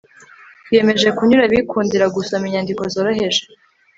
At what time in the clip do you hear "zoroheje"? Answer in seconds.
2.93-3.41